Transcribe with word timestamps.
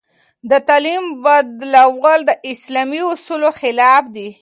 د 0.49 0.51
تعليم 0.67 1.03
بندول 1.23 2.19
د 2.25 2.31
اسلامي 2.51 3.01
اصولو 3.11 3.49
خلاف 3.59 4.03
دي. 4.15 4.29